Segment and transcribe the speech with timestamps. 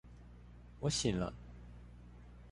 [0.79, 1.31] 我醒了